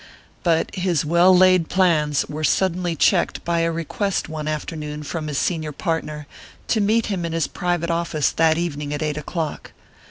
[0.41, 5.37] But his well laid plans were suddenly checked by a request one afternoon from his
[5.37, 6.25] senior partner
[6.69, 9.73] to meet him in his private office that evening at eight o'clock.